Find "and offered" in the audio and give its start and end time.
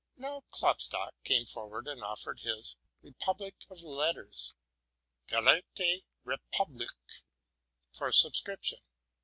1.87-2.39